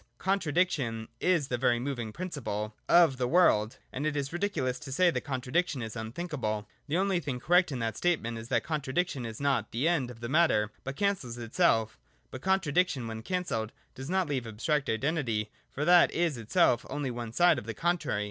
Contradiction 0.17 1.07
is 1.19 1.47
the 1.49 1.59
very 1.59 1.77
moving 1.77 2.11
principle 2.11 2.75
of 2.89 3.17
the 3.17 3.27
world: 3.27 3.77
and 3.93 4.03
it 4.03 4.15
is 4.15 4.33
ridiculous 4.33 4.79
to 4.79 4.91
say 4.91 5.11
that 5.11 5.21
contradiction 5.21 5.79
is 5.83 5.95
un 5.95 6.11
thinkable. 6.11 6.65
The 6.87 6.97
only 6.97 7.19
thing 7.19 7.39
correct 7.39 7.71
in 7.71 7.77
that 7.81 7.95
statement 7.95 8.39
is 8.39 8.47
that 8.47 8.63
contradiction 8.63 9.27
is 9.27 9.39
not 9.39 9.71
the 9.71 9.87
end 9.87 10.09
of 10.09 10.19
the 10.19 10.27
matter, 10.27 10.71
but 10.83 10.95
cancels 10.95 11.37
itself 11.37 11.99
But 12.31 12.41
contradiction, 12.41 13.05
when 13.07 13.21
cancelled, 13.21 13.73
does 13.93 14.09
not 14.09 14.27
leave 14.27 14.47
abstract 14.47 14.89
identity; 14.89 15.51
for 15.69 15.85
that 15.85 16.09
is 16.09 16.35
itself 16.35 16.83
only 16.89 17.11
one 17.11 17.31
side 17.31 17.59
of 17.59 17.67
the 17.67 17.75
contrariety. 17.75 18.19